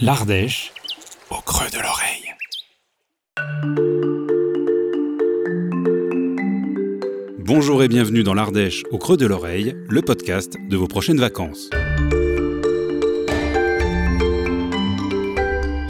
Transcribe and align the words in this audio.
L'Ardèche, 0.00 0.72
au 1.28 1.40
creux 1.44 1.66
de 1.72 1.78
l'oreille. 1.82 2.32
Bonjour 7.40 7.82
et 7.82 7.88
bienvenue 7.88 8.22
dans 8.22 8.34
l'Ardèche, 8.34 8.84
au 8.92 8.98
creux 8.98 9.16
de 9.16 9.26
l'oreille, 9.26 9.74
le 9.88 10.00
podcast 10.00 10.54
de 10.68 10.76
vos 10.76 10.86
prochaines 10.86 11.18
vacances. 11.18 11.68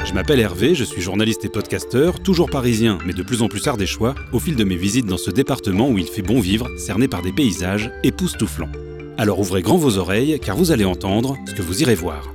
Je 0.07 0.15
m'appelle 0.15 0.41
Hervé, 0.41 0.75
je 0.75 0.85
suis 0.85 1.03
journaliste 1.03 1.45
et 1.45 1.51
podcasteur, 1.51 2.19
toujours 2.21 2.49
parisien, 2.49 2.99
mais 3.05 3.13
de 3.13 3.23
plus 3.23 3.43
en 3.43 3.49
plus 3.49 3.67
ardéchois, 3.67 4.15
au 4.33 4.39
fil 4.39 4.57
de 4.57 4.65
mes 4.65 4.77
visites 4.77 5.05
dans 5.05 5.19
ce 5.19 5.31
département 5.31 5.91
où 5.91 5.99
il 5.99 6.07
fait 6.07 6.23
bon 6.23 6.41
vivre, 6.41 6.67
cerné 6.79 7.09
par 7.09 7.21
des 7.21 7.35
paysages 7.35 7.93
époustouflants. 8.03 8.73
Alors 9.19 9.39
ouvrez 9.39 9.61
grand 9.61 9.77
vos 9.77 9.99
oreilles, 9.99 10.41
car 10.41 10.57
vous 10.57 10.73
allez 10.73 10.87
entendre 10.87 11.37
ce 11.47 11.53
que 11.53 11.61
vous 11.61 11.83
irez 11.83 11.95
voir. 11.95 12.33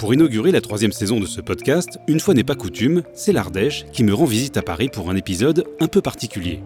Pour 0.00 0.14
inaugurer 0.14 0.50
la 0.50 0.62
troisième 0.62 0.92
saison 0.92 1.20
de 1.20 1.26
ce 1.26 1.42
podcast, 1.42 1.98
une 2.08 2.20
fois 2.20 2.32
n'est 2.32 2.42
pas 2.42 2.54
coutume, 2.54 3.02
c'est 3.12 3.34
l'Ardèche 3.34 3.84
qui 3.92 4.02
me 4.02 4.14
rend 4.14 4.24
visite 4.24 4.56
à 4.56 4.62
Paris 4.62 4.88
pour 4.90 5.10
un 5.10 5.14
épisode 5.14 5.66
un 5.78 5.88
peu 5.88 6.00
particulier. 6.00 6.62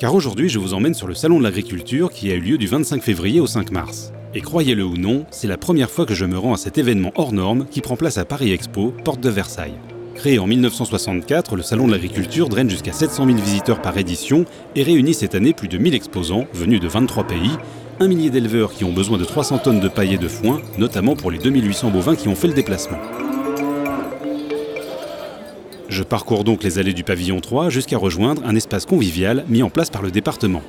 Car 0.00 0.12
aujourd'hui, 0.12 0.48
je 0.48 0.58
vous 0.58 0.74
emmène 0.74 0.92
sur 0.92 1.06
le 1.06 1.14
Salon 1.14 1.38
de 1.38 1.44
l'Agriculture 1.44 2.10
qui 2.10 2.32
a 2.32 2.34
eu 2.34 2.40
lieu 2.40 2.58
du 2.58 2.66
25 2.66 3.00
février 3.00 3.38
au 3.38 3.46
5 3.46 3.70
mars. 3.70 4.12
Et 4.34 4.40
croyez-le 4.40 4.84
ou 4.84 4.96
non, 4.96 5.24
c'est 5.30 5.46
la 5.46 5.56
première 5.56 5.88
fois 5.88 6.04
que 6.04 6.14
je 6.14 6.24
me 6.24 6.36
rends 6.36 6.54
à 6.54 6.56
cet 6.56 6.76
événement 6.76 7.12
hors 7.14 7.32
norme 7.32 7.66
qui 7.70 7.80
prend 7.80 7.96
place 7.96 8.18
à 8.18 8.24
Paris 8.24 8.50
Expo, 8.50 8.92
porte 9.04 9.20
de 9.20 9.30
Versailles. 9.30 9.78
Créé 10.16 10.40
en 10.40 10.48
1964, 10.48 11.54
le 11.54 11.62
Salon 11.62 11.86
de 11.86 11.92
l'Agriculture 11.92 12.48
draine 12.48 12.70
jusqu'à 12.70 12.92
700 12.92 13.26
000 13.26 13.38
visiteurs 13.38 13.82
par 13.82 13.96
édition 13.98 14.46
et 14.74 14.82
réunit 14.82 15.14
cette 15.14 15.36
année 15.36 15.52
plus 15.52 15.68
de 15.68 15.78
1000 15.78 15.94
exposants 15.94 16.46
venus 16.52 16.80
de 16.80 16.88
23 16.88 17.24
pays, 17.24 17.52
un 18.00 18.08
millier 18.08 18.30
d'éleveurs 18.30 18.72
qui 18.72 18.84
ont 18.84 18.92
besoin 18.92 19.18
de 19.18 19.24
300 19.24 19.58
tonnes 19.58 19.80
de 19.80 19.88
paille 19.88 20.14
et 20.14 20.18
de 20.18 20.28
foin, 20.28 20.60
notamment 20.78 21.16
pour 21.16 21.30
les 21.30 21.38
2800 21.38 21.90
bovins 21.90 22.16
qui 22.16 22.28
ont 22.28 22.34
fait 22.34 22.48
le 22.48 22.54
déplacement. 22.54 22.98
Je 25.88 26.02
parcours 26.02 26.44
donc 26.44 26.64
les 26.64 26.78
allées 26.78 26.92
du 26.92 27.04
pavillon 27.04 27.40
3 27.40 27.70
jusqu'à 27.70 27.98
rejoindre 27.98 28.42
un 28.44 28.56
espace 28.56 28.86
convivial 28.86 29.44
mis 29.48 29.62
en 29.62 29.70
place 29.70 29.90
par 29.90 30.02
le 30.02 30.10
département. 30.10 30.62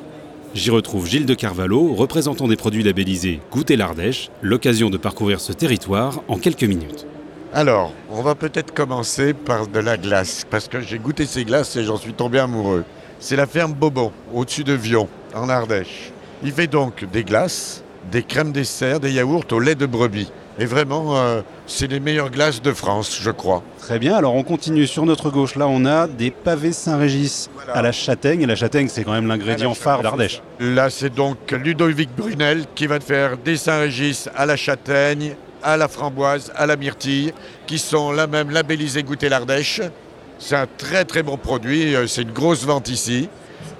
J'y 0.53 0.69
retrouve 0.69 1.07
Gilles 1.07 1.25
de 1.25 1.33
Carvalho, 1.33 1.93
représentant 1.93 2.47
des 2.47 2.55
produits 2.55 2.83
labellisés 2.83 3.41
Goûter 3.51 3.75
l'Ardèche, 3.75 4.29
l'occasion 4.41 4.89
de 4.89 4.97
parcourir 4.97 5.39
ce 5.41 5.51
territoire 5.51 6.21
en 6.27 6.37
quelques 6.37 6.63
minutes. 6.63 7.07
Alors, 7.53 7.91
on 8.11 8.21
va 8.21 8.35
peut-être 8.35 8.73
commencer 8.73 9.33
par 9.33 9.67
de 9.67 9.79
la 9.79 9.97
glace, 9.97 10.45
parce 10.49 10.67
que 10.67 10.81
j'ai 10.81 10.99
goûté 10.99 11.25
ces 11.25 11.43
glaces 11.45 11.75
et 11.75 11.83
j'en 11.83 11.97
suis 11.97 12.13
tombé 12.13 12.39
amoureux. 12.39 12.83
C'est 13.19 13.35
la 13.35 13.47
ferme 13.47 13.73
Bobon, 13.73 14.11
au-dessus 14.33 14.63
de 14.63 14.73
Vion, 14.73 15.07
en 15.33 15.49
Ardèche. 15.49 16.11
Il 16.43 16.51
fait 16.51 16.67
donc 16.67 17.05
des 17.11 17.23
glaces, 17.23 17.83
des 18.11 18.23
crèmes 18.23 18.51
dessert, 18.51 18.99
des 18.99 19.11
yaourts 19.11 19.45
au 19.51 19.59
lait 19.59 19.75
de 19.75 19.85
brebis. 19.85 20.31
Et 20.57 20.65
vraiment, 20.65 21.17
euh, 21.17 21.41
c'est 21.67 21.87
les 21.87 21.99
meilleures 21.99 22.29
glaces 22.29 22.61
de 22.61 22.71
France, 22.71 23.17
je 23.21 23.29
crois. 23.31 23.61
Très 23.79 23.99
bien, 23.99 24.15
alors 24.15 24.35
on 24.35 24.43
continue 24.43 24.87
sur 24.87 25.05
notre 25.05 25.29
gauche. 25.29 25.55
Là, 25.55 25.67
on 25.67 25.85
a 25.85 26.07
des 26.07 26.31
pavés 26.31 26.71
Saint-Régis 26.71 27.49
Voilà. 27.55 27.73
à 27.73 27.81
la 27.81 27.91
châtaigne. 27.91 28.41
Et 28.41 28.45
la 28.45 28.55
châtaigne, 28.55 28.87
c'est 28.87 29.03
quand 29.03 29.11
même 29.11 29.27
l'ingrédient 29.27 29.73
phare 29.73 30.01
d'Ardèche. 30.01 30.41
Là, 30.61 30.89
c'est 30.89 31.13
donc 31.13 31.51
Ludovic 31.51 32.09
Brunel 32.15 32.65
qui 32.73 32.87
va 32.87 32.99
te 32.99 33.03
faire 33.03 33.37
des 33.37 33.57
Saint-Régis 33.57 34.29
à 34.35 34.45
la 34.45 34.55
châtaigne, 34.55 35.35
à 35.61 35.75
la 35.75 35.89
framboise, 35.89 36.53
à 36.55 36.65
la 36.65 36.77
myrtille, 36.77 37.33
qui 37.67 37.77
sont 37.77 38.11
là 38.13 38.25
même 38.27 38.49
labellisés 38.51 39.03
Goûter 39.03 39.27
l'Ardèche. 39.27 39.81
C'est 40.39 40.55
un 40.55 40.67
très 40.77 41.03
très 41.05 41.23
bon 41.23 41.35
produit, 41.37 41.95
euh, 41.95 42.07
c'est 42.07 42.21
une 42.21 42.31
grosse 42.31 42.63
vente 42.65 42.87
ici. 42.89 43.27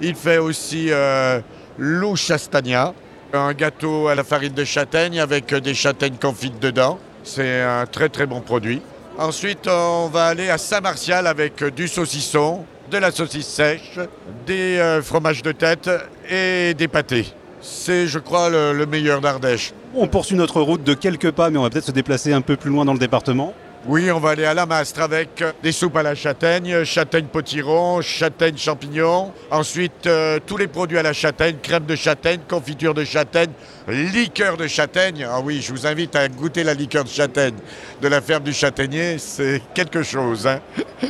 Il 0.02 0.14
fait 0.14 0.38
aussi 0.38 0.88
euh, 0.90 1.40
l'eau 1.78 2.16
chastagna, 2.16 2.94
un 3.32 3.52
gâteau 3.52 4.08
à 4.08 4.14
la 4.14 4.24
farine 4.24 4.52
de 4.54 4.64
châtaigne 4.64 5.20
avec 5.20 5.54
des 5.54 5.74
châtaignes 5.74 6.16
confites 6.20 6.60
dedans. 6.60 6.98
C'est 7.24 7.62
un 7.62 7.86
très 7.86 8.08
très 8.08 8.26
bon 8.26 8.40
produit. 8.40 8.80
Ensuite, 9.18 9.66
on 9.66 10.08
va 10.08 10.26
aller 10.26 10.50
à 10.50 10.58
Saint-Martial 10.58 11.26
avec 11.26 11.64
du 11.74 11.88
saucisson, 11.88 12.64
de 12.90 12.98
la 12.98 13.10
saucisse 13.10 13.46
sèche, 13.46 13.98
des 14.46 14.78
euh, 14.78 15.02
fromages 15.02 15.42
de 15.42 15.52
tête 15.52 15.90
et 16.30 16.74
des 16.74 16.88
pâtés. 16.88 17.26
C'est, 17.60 18.06
je 18.06 18.18
crois, 18.18 18.48
le 18.50 18.86
meilleur 18.86 19.20
d'Ardèche. 19.20 19.72
On 19.94 20.06
poursuit 20.06 20.36
notre 20.36 20.60
route 20.60 20.84
de 20.84 20.94
quelques 20.94 21.30
pas, 21.30 21.50
mais 21.50 21.58
on 21.58 21.62
va 21.62 21.70
peut-être 21.70 21.86
se 21.86 21.92
déplacer 21.92 22.32
un 22.32 22.42
peu 22.42 22.56
plus 22.56 22.70
loin 22.70 22.84
dans 22.84 22.92
le 22.92 22.98
département. 22.98 23.54
Oui, 23.88 24.10
on 24.10 24.18
va 24.18 24.30
aller 24.30 24.44
à 24.44 24.52
la 24.52 24.66
Mastre 24.66 25.00
avec 25.00 25.40
euh, 25.42 25.52
des 25.62 25.70
soupes 25.70 25.96
à 25.96 26.02
la 26.02 26.16
châtaigne, 26.16 26.82
châtaigne 26.82 27.26
potiron, 27.26 28.00
châtaigne 28.00 28.56
champignon. 28.56 29.32
Ensuite, 29.48 30.06
euh, 30.06 30.40
tous 30.44 30.56
les 30.56 30.66
produits 30.66 30.98
à 30.98 31.04
la 31.04 31.12
châtaigne, 31.12 31.56
crème 31.62 31.84
de 31.86 31.94
châtaigne, 31.94 32.40
confiture 32.48 32.94
de 32.94 33.04
châtaigne, 33.04 33.50
liqueur 33.86 34.56
de 34.56 34.66
châtaigne. 34.66 35.24
Ah 35.30 35.38
oui, 35.40 35.60
je 35.62 35.70
vous 35.72 35.86
invite 35.86 36.16
à 36.16 36.28
goûter 36.28 36.64
la 36.64 36.74
liqueur 36.74 37.04
de 37.04 37.08
châtaigne 37.08 37.54
de 38.02 38.08
la 38.08 38.20
ferme 38.20 38.42
du 38.42 38.52
châtaignier. 38.52 39.18
C'est 39.18 39.62
quelque 39.72 40.02
chose. 40.02 40.48
hein. 40.48 40.58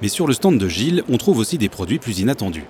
Mais 0.00 0.08
sur 0.08 0.28
le 0.28 0.32
stand 0.32 0.56
de 0.56 0.68
Gilles, 0.68 1.02
on 1.10 1.16
trouve 1.16 1.38
aussi 1.38 1.58
des 1.58 1.68
produits 1.68 1.98
plus 1.98 2.20
inattendus. 2.20 2.64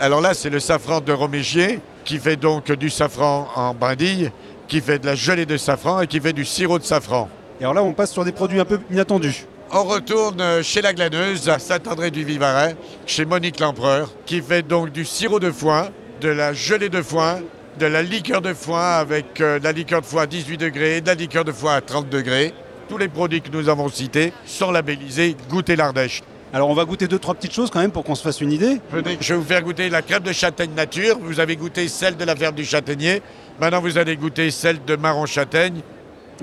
Alors 0.00 0.22
là, 0.22 0.32
c'est 0.32 0.50
le 0.50 0.60
safran 0.60 1.00
de 1.02 1.12
Romégier 1.12 1.78
qui 2.06 2.18
fait 2.18 2.36
donc 2.36 2.72
du 2.72 2.88
safran 2.88 3.48
en 3.54 3.74
brindille, 3.74 4.30
qui 4.66 4.80
fait 4.80 4.98
de 4.98 5.06
la 5.06 5.14
gelée 5.14 5.46
de 5.46 5.58
safran 5.58 6.00
et 6.00 6.06
qui 6.06 6.20
fait 6.20 6.32
du 6.32 6.46
sirop 6.46 6.78
de 6.78 6.84
safran. 6.84 7.28
Et 7.60 7.64
alors 7.64 7.74
là, 7.74 7.82
on 7.82 7.92
passe 7.92 8.12
sur 8.12 8.24
des 8.24 8.32
produits 8.32 8.60
un 8.60 8.64
peu 8.64 8.80
inattendus. 8.90 9.46
On 9.70 9.84
retourne 9.84 10.40
euh, 10.40 10.62
chez 10.62 10.82
la 10.82 10.92
glaneuse 10.92 11.48
à 11.48 11.58
Saint-André-du-Vivarais, 11.58 12.76
chez 13.06 13.24
Monique 13.24 13.60
Lempereur, 13.60 14.12
qui 14.26 14.40
fait 14.40 14.62
donc 14.62 14.90
du 14.92 15.04
sirop 15.04 15.40
de 15.40 15.50
foin, 15.50 15.88
de 16.20 16.28
la 16.28 16.52
gelée 16.52 16.88
de 16.88 17.02
foin, 17.02 17.40
de 17.78 17.86
la 17.86 18.02
liqueur 18.02 18.40
de 18.40 18.54
foin 18.54 18.98
avec 18.98 19.40
euh, 19.40 19.58
de 19.58 19.64
la 19.64 19.72
liqueur 19.72 20.00
de 20.00 20.06
foin 20.06 20.22
à 20.22 20.26
18 20.26 20.58
degrés, 20.58 21.00
de 21.00 21.06
la 21.06 21.14
liqueur 21.14 21.44
de 21.44 21.52
foin 21.52 21.74
à 21.74 21.80
30 21.80 22.08
degrés. 22.08 22.52
Tous 22.88 22.98
les 22.98 23.08
produits 23.08 23.40
que 23.40 23.50
nous 23.50 23.68
avons 23.68 23.88
cités 23.88 24.32
sont 24.46 24.70
labellisés 24.70 25.36
Goûter 25.48 25.76
l'Ardèche. 25.76 26.22
Alors 26.52 26.70
on 26.70 26.74
va 26.74 26.84
goûter 26.84 27.08
deux, 27.08 27.18
trois 27.18 27.34
petites 27.34 27.52
choses 27.52 27.68
quand 27.68 27.80
même 27.80 27.90
pour 27.90 28.04
qu'on 28.04 28.14
se 28.14 28.22
fasse 28.22 28.40
une 28.40 28.52
idée. 28.52 28.80
Je 29.20 29.34
vais 29.34 29.40
vous 29.40 29.44
faire 29.44 29.60
goûter 29.60 29.88
la 29.88 30.02
crème 30.02 30.22
de 30.22 30.32
châtaigne 30.32 30.70
nature. 30.72 31.18
Vous 31.20 31.40
avez 31.40 31.56
goûté 31.56 31.88
celle 31.88 32.16
de 32.16 32.24
la 32.24 32.36
ferme 32.36 32.54
du 32.54 32.64
châtaignier. 32.64 33.22
Maintenant, 33.58 33.80
vous 33.80 33.98
allez 33.98 34.16
goûter 34.16 34.52
celle 34.52 34.84
de 34.84 34.94
marron 34.94 35.26
châtaigne. 35.26 35.80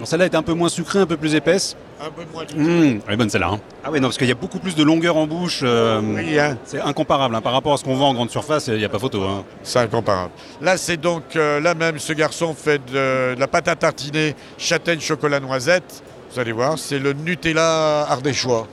Celle-là 0.04 0.26
est 0.26 0.36
un 0.36 0.42
peu 0.42 0.54
moins 0.54 0.70
sucrée, 0.70 1.00
un 1.00 1.06
peu 1.06 1.18
plus 1.18 1.36
épaisse. 1.36 1.76
Un 2.02 2.10
peu 2.10 2.24
moins 2.34 2.44
Mmh, 2.56 3.00
elle 3.08 3.14
est 3.14 3.18
bonne 3.18 3.30
celle-là. 3.30 3.50
hein. 3.52 3.60
Ah 3.84 3.90
oui, 3.92 4.00
non, 4.00 4.08
parce 4.08 4.18
qu'il 4.18 4.28
y 4.28 4.32
a 4.32 4.36
beaucoup 4.36 4.58
plus 4.60 4.74
de 4.76 4.84
longueur 4.84 5.18
en 5.18 5.28
bouche. 5.28 5.60
euh, 5.64 6.02
Oui, 6.02 6.40
hein. 6.40 6.58
C'est 6.66 6.80
incomparable 6.80 7.36
hein, 7.36 7.42
par 7.42 7.54
rapport 7.54 7.74
à 7.74 7.78
ce 7.78 7.84
qu'on 7.84 7.96
vend 7.96 8.10
en 8.10 8.14
grande 8.14 8.32
surface, 8.32 8.68
il 8.68 8.78
n'y 8.78 8.86
a 8.86 8.90
pas 8.90 9.00
photo. 9.00 9.22
hein. 9.24 9.44
C'est 9.64 9.80
incomparable. 9.80 10.32
Là, 10.62 10.78
c'est 10.78 10.98
donc, 10.98 11.36
euh, 11.36 11.60
là 11.60 11.76
même, 11.76 12.00
ce 12.00 12.14
garçon 12.14 12.56
fait 12.56 12.80
de, 12.92 13.36
de 13.36 13.40
la 13.40 13.48
pâte 13.48 13.68
à 13.68 13.76
tartiner 13.76 14.36
châtaigne 14.58 15.00
chocolat 15.00 15.40
noisette. 15.40 16.02
Vous 16.34 16.40
allez 16.40 16.54
voir, 16.54 16.80
c'est 16.80 16.98
le 17.00 17.14
Nutella 17.14 18.02
ardéchois. 18.10 18.68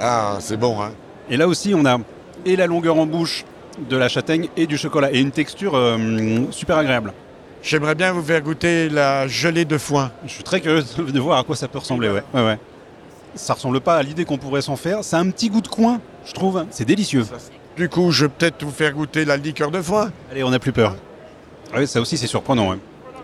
Ah, 0.00 0.36
c'est 0.40 0.56
bon, 0.56 0.80
hein 0.80 0.92
Et 1.28 1.36
là 1.36 1.48
aussi, 1.48 1.74
on 1.76 1.84
a 1.84 1.98
et 2.46 2.56
la 2.56 2.66
longueur 2.66 2.96
en 2.98 3.06
bouche 3.06 3.44
de 3.90 3.96
la 3.96 4.08
châtaigne 4.08 4.48
et 4.56 4.66
du 4.66 4.78
chocolat. 4.78 5.12
Et 5.12 5.20
une 5.20 5.30
texture 5.32 5.72
euh, 5.74 5.98
super 6.50 6.78
agréable. 6.78 7.12
J'aimerais 7.62 7.94
bien 7.94 8.12
vous 8.12 8.22
faire 8.22 8.40
goûter 8.42 8.88
la 8.88 9.28
gelée 9.28 9.64
de 9.64 9.78
foin. 9.78 10.10
Je 10.26 10.32
suis 10.32 10.42
très 10.42 10.60
curieux 10.60 10.82
de 10.98 11.20
voir 11.20 11.38
à 11.38 11.44
quoi 11.44 11.54
ça 11.54 11.68
peut 11.68 11.78
ressembler. 11.78 12.10
Ouais. 12.10 12.22
Ouais, 12.34 12.44
ouais. 12.44 12.58
Ça 13.34 13.54
ressemble 13.54 13.80
pas 13.80 13.96
à 13.96 14.02
l'idée 14.02 14.24
qu'on 14.24 14.36
pourrait 14.36 14.62
s'en 14.62 14.76
faire. 14.76 14.98
A 15.12 15.16
un 15.16 15.30
petit 15.30 15.48
goût 15.48 15.60
de 15.60 15.68
coin, 15.68 16.00
je 16.26 16.32
trouve. 16.32 16.66
C'est 16.70 16.84
délicieux. 16.84 17.24
Du 17.76 17.88
coup, 17.88 18.10
je 18.10 18.26
vais 18.26 18.32
peut-être 18.36 18.62
vous 18.64 18.72
faire 18.72 18.92
goûter 18.92 19.24
la 19.24 19.36
liqueur 19.36 19.70
de 19.70 19.80
foin. 19.80 20.10
Allez, 20.30 20.42
on 20.44 20.50
n'a 20.50 20.58
plus 20.58 20.72
peur. 20.72 20.96
Ah 21.72 21.86
ça 21.86 22.00
aussi, 22.00 22.18
c'est 22.18 22.26
surprenant. 22.26 22.68
ouais. 22.70 22.78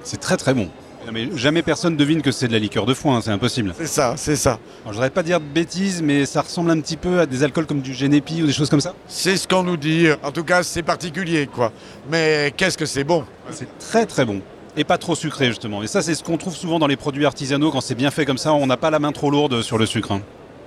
C'est 0.05 0.21
très 0.21 0.37
très 0.37 0.55
bon. 0.55 0.71
Non, 1.07 1.13
mais 1.13 1.29
jamais 1.37 1.63
personne 1.63 1.97
devine 1.97 2.21
que 2.23 2.31
c'est 2.33 2.49
de 2.49 2.53
la 2.53 2.59
liqueur 2.59 2.85
de 2.85 2.93
foin, 2.93 3.17
hein, 3.17 3.21
c'est 3.23 3.31
impossible. 3.31 3.73
C'est 3.79 3.87
ça, 3.87 4.15
c'est 4.17 4.37
ça. 4.37 4.51
Alors, 4.83 4.89
je 4.89 4.93
voudrais 4.95 5.11
pas 5.11 5.23
dire 5.23 5.41
de 5.41 5.47
bêtises, 5.47 6.03
mais 6.03 6.27
ça 6.27 6.43
ressemble 6.43 6.71
un 6.71 6.81
petit 6.81 6.97
peu 6.99 7.21
à 7.21 7.27
des 7.27 7.43
alcools 7.45 7.67
comme 7.67 7.81
du 7.81 7.95
Genepi 7.95 8.43
ou 8.43 8.47
des 8.47 8.53
choses 8.53 8.69
comme 8.69 8.81
ça. 8.81 8.95
C'est 9.07 9.37
ce 9.37 9.49
qu'on 9.49 9.63
nous 9.63 9.77
dit. 9.77 10.07
En 10.23 10.33
tout 10.33 10.45
cas, 10.45 10.63
c'est 10.63 10.83
particulier, 10.83 11.47
quoi. 11.47 11.73
Mais 12.11 12.53
qu'est-ce 12.57 12.77
que 12.77 12.85
c'est 12.87 13.05
bon 13.05 13.25
C'est 13.53 13.79
très 13.79 14.05
très 14.07 14.25
bon. 14.27 14.43
Et 14.77 14.85
pas 14.85 14.99
trop 14.99 15.15
sucré 15.15 15.47
justement. 15.47 15.83
Et 15.83 15.87
ça 15.89 16.03
c'est 16.03 16.15
ce 16.15 16.23
qu'on 16.23 16.37
trouve 16.37 16.55
souvent 16.55 16.79
dans 16.79 16.87
les 16.87 16.97
produits 16.97 17.27
artisanaux 17.27 17.73
quand 17.73 17.81
c'est 17.81 17.97
bien 17.97 18.13
fait 18.13 18.25
comme 18.25 18.39
ça, 18.39 18.53
on 18.53 18.67
n'a 18.67 18.77
pas 18.77 18.91
la 18.91 19.01
main 19.01 19.11
trop 19.11 19.29
lourde 19.31 19.61
sur 19.63 19.77
le 19.77 19.87
sucre. 19.87 20.13
hein. 20.13 20.21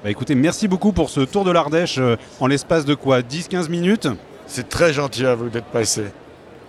Bah 0.03 0.09
écoutez, 0.09 0.35
merci 0.35 0.67
beaucoup 0.67 0.91
pour 0.91 1.09
ce 1.09 1.21
tour 1.21 1.45
de 1.45 1.51
l'Ardèche 1.51 1.97
euh, 1.97 2.17
en 2.41 2.47
l'espace 2.47 2.83
de 2.83 2.94
quoi? 2.94 3.21
10-15 3.21 3.69
minutes? 3.69 4.07
C'est 4.47 4.67
très 4.67 4.91
gentil 4.91 5.25
à 5.25 5.35
vous 5.35 5.47
d'être 5.50 5.67
passé. 5.67 6.05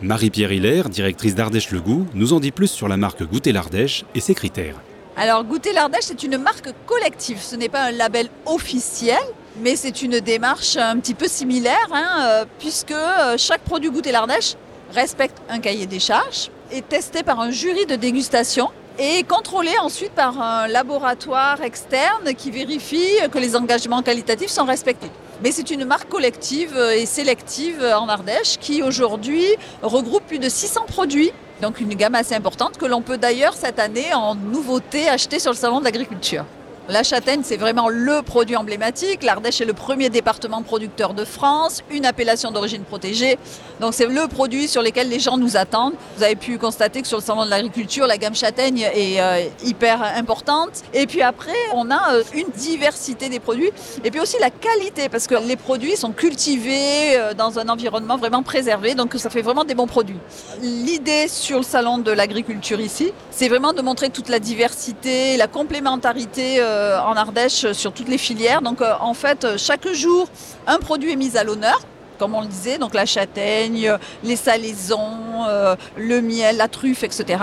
Marie-Pierre 0.02 0.50
Hilaire, 0.50 0.88
directrice 0.88 1.36
d'Ardèche 1.36 1.70
Le 1.70 1.80
Goût, 1.80 2.06
nous 2.14 2.32
en 2.32 2.40
dit 2.40 2.50
plus 2.50 2.66
sur 2.66 2.88
la 2.88 2.96
marque 2.96 3.22
Goûter 3.22 3.52
l'Ardèche 3.52 4.04
et 4.16 4.20
ses 4.20 4.34
critères. 4.34 4.74
Alors, 5.16 5.44
Goûter 5.44 5.72
l'Ardèche, 5.72 6.04
c'est 6.06 6.24
une 6.24 6.38
marque 6.38 6.70
collective. 6.86 7.38
Ce 7.40 7.54
n'est 7.54 7.68
pas 7.68 7.84
un 7.84 7.92
label 7.92 8.28
officiel, 8.44 9.22
mais 9.60 9.76
c'est 9.76 10.02
une 10.02 10.18
démarche 10.18 10.76
un 10.76 10.98
petit 10.98 11.14
peu 11.14 11.28
similaire, 11.28 11.88
hein, 11.92 12.08
euh, 12.20 12.44
puisque 12.58 12.90
euh, 12.90 13.36
chaque 13.38 13.60
produit 13.60 13.90
Goûter 13.90 14.10
l'Ardèche 14.10 14.56
respecte 14.92 15.38
un 15.48 15.60
cahier 15.60 15.86
des 15.86 16.00
charges, 16.00 16.50
est 16.72 16.88
testé 16.88 17.22
par 17.22 17.38
un 17.38 17.52
jury 17.52 17.86
de 17.86 17.94
dégustation 17.94 18.70
et 18.98 19.22
contrôlé 19.22 19.70
ensuite 19.80 20.12
par 20.12 20.40
un 20.42 20.66
laboratoire 20.66 21.62
externe 21.62 22.34
qui 22.36 22.50
vérifie 22.50 23.18
que 23.30 23.38
les 23.38 23.54
engagements 23.54 24.02
qualitatifs 24.02 24.50
sont 24.50 24.64
respectés. 24.64 25.10
Mais 25.42 25.50
c'est 25.50 25.70
une 25.72 25.84
marque 25.84 26.08
collective 26.08 26.78
et 26.96 27.04
sélective 27.04 27.82
en 27.82 28.08
Ardèche 28.08 28.58
qui 28.60 28.80
aujourd'hui 28.80 29.44
regroupe 29.82 30.24
plus 30.24 30.38
de 30.38 30.48
600 30.48 30.84
produits, 30.86 31.32
donc 31.60 31.80
une 31.80 31.94
gamme 31.94 32.14
assez 32.14 32.36
importante 32.36 32.78
que 32.78 32.86
l'on 32.86 33.02
peut 33.02 33.18
d'ailleurs 33.18 33.54
cette 33.54 33.80
année 33.80 34.14
en 34.14 34.36
nouveauté 34.36 35.08
acheter 35.08 35.40
sur 35.40 35.50
le 35.50 35.56
salon 35.56 35.80
de 35.80 35.84
l'agriculture. 35.84 36.44
La 36.88 37.04
châtaigne, 37.04 37.42
c'est 37.44 37.56
vraiment 37.56 37.88
le 37.88 38.22
produit 38.22 38.56
emblématique. 38.56 39.22
L'Ardèche 39.22 39.60
est 39.60 39.64
le 39.64 39.72
premier 39.72 40.10
département 40.10 40.62
producteur 40.62 41.14
de 41.14 41.24
France, 41.24 41.80
une 41.92 42.04
appellation 42.04 42.50
d'origine 42.50 42.82
protégée. 42.82 43.38
Donc 43.80 43.94
c'est 43.94 44.06
le 44.06 44.26
produit 44.26 44.66
sur 44.66 44.82
lequel 44.82 45.08
les 45.08 45.20
gens 45.20 45.36
nous 45.36 45.56
attendent. 45.56 45.94
Vous 46.16 46.24
avez 46.24 46.34
pu 46.34 46.58
constater 46.58 47.00
que 47.00 47.06
sur 47.06 47.18
le 47.18 47.22
salon 47.22 47.44
de 47.44 47.50
l'agriculture, 47.50 48.08
la 48.08 48.18
gamme 48.18 48.34
châtaigne 48.34 48.80
est 48.94 49.20
euh, 49.20 49.44
hyper 49.64 50.02
importante. 50.16 50.82
Et 50.92 51.06
puis 51.06 51.22
après, 51.22 51.54
on 51.72 51.88
a 51.92 52.14
euh, 52.14 52.22
une 52.34 52.48
diversité 52.50 53.28
des 53.28 53.38
produits. 53.38 53.70
Et 54.02 54.10
puis 54.10 54.18
aussi 54.18 54.36
la 54.40 54.50
qualité, 54.50 55.08
parce 55.08 55.28
que 55.28 55.36
les 55.36 55.56
produits 55.56 55.96
sont 55.96 56.10
cultivés 56.10 57.16
euh, 57.16 57.32
dans 57.32 57.60
un 57.60 57.68
environnement 57.68 58.16
vraiment 58.16 58.42
préservé. 58.42 58.96
Donc 58.96 59.14
ça 59.18 59.30
fait 59.30 59.42
vraiment 59.42 59.62
des 59.62 59.76
bons 59.76 59.86
produits. 59.86 60.18
L'idée 60.60 61.28
sur 61.28 61.58
le 61.58 61.64
salon 61.64 61.98
de 61.98 62.10
l'agriculture 62.10 62.80
ici, 62.80 63.12
c'est 63.30 63.48
vraiment 63.48 63.72
de 63.72 63.82
montrer 63.82 64.10
toute 64.10 64.28
la 64.28 64.40
diversité, 64.40 65.36
la 65.36 65.46
complémentarité 65.46 66.60
en 67.04 67.16
Ardèche 67.16 67.72
sur 67.72 67.92
toutes 67.92 68.08
les 68.08 68.18
filières. 68.18 68.62
Donc 68.62 68.80
euh, 68.80 68.92
en 69.00 69.14
fait, 69.14 69.56
chaque 69.56 69.88
jour, 69.92 70.28
un 70.66 70.78
produit 70.78 71.12
est 71.12 71.16
mis 71.16 71.36
à 71.36 71.44
l'honneur 71.44 71.80
comme 72.18 72.36
on 72.36 72.42
le 72.42 72.46
disait, 72.46 72.78
donc 72.78 72.94
la 72.94 73.04
châtaigne, 73.04 73.96
les 74.22 74.36
salaisons, 74.36 75.44
euh, 75.48 75.74
le 75.96 76.20
miel, 76.20 76.56
la 76.56 76.68
truffe, 76.68 77.02
etc. 77.02 77.42